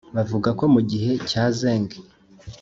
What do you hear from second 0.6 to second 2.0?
mu gihe cya Zheng